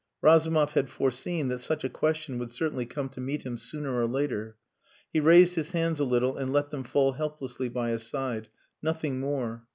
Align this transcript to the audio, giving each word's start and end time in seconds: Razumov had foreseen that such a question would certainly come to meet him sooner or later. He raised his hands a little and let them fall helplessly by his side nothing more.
Razumov 0.23 0.71
had 0.71 0.89
foreseen 0.89 1.49
that 1.49 1.59
such 1.59 1.83
a 1.83 1.87
question 1.89 2.39
would 2.39 2.49
certainly 2.49 2.87
come 2.87 3.07
to 3.09 3.21
meet 3.21 3.43
him 3.43 3.55
sooner 3.59 3.93
or 4.01 4.07
later. 4.07 4.57
He 5.13 5.19
raised 5.19 5.53
his 5.53 5.73
hands 5.73 5.99
a 5.99 6.05
little 6.05 6.37
and 6.37 6.51
let 6.51 6.71
them 6.71 6.83
fall 6.83 7.11
helplessly 7.11 7.69
by 7.69 7.91
his 7.91 8.01
side 8.01 8.47
nothing 8.81 9.19
more. 9.19 9.67